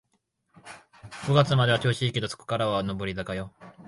[1.27, 3.53] 五月までは調子いいけど、そこからは下り坂よ